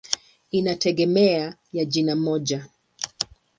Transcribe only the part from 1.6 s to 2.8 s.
ya jina moja.